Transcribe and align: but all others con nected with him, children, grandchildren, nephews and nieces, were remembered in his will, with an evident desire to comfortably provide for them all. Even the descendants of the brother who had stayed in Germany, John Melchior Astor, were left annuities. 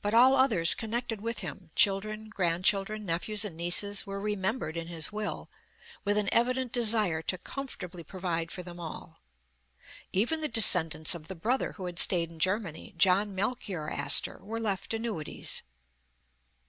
but 0.00 0.14
all 0.14 0.36
others 0.36 0.74
con 0.74 0.92
nected 0.92 1.18
with 1.18 1.40
him, 1.40 1.70
children, 1.74 2.28
grandchildren, 2.28 3.04
nephews 3.04 3.44
and 3.44 3.56
nieces, 3.56 4.06
were 4.06 4.20
remembered 4.20 4.76
in 4.76 4.86
his 4.86 5.10
will, 5.10 5.48
with 6.04 6.16
an 6.16 6.28
evident 6.30 6.70
desire 6.70 7.20
to 7.20 7.36
comfortably 7.36 8.04
provide 8.04 8.52
for 8.52 8.62
them 8.62 8.78
all. 8.78 9.18
Even 10.12 10.40
the 10.40 10.46
descendants 10.46 11.16
of 11.16 11.26
the 11.26 11.34
brother 11.34 11.72
who 11.72 11.86
had 11.86 11.98
stayed 11.98 12.30
in 12.30 12.38
Germany, 12.38 12.94
John 12.96 13.34
Melchior 13.34 13.90
Astor, 13.90 14.38
were 14.40 14.60
left 14.60 14.94
annuities. 14.94 15.64